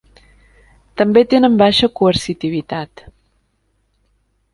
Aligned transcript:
També 1.01 1.23
tenen 1.33 1.57
baixa 1.61 1.89
coercitivitat. 1.99 3.05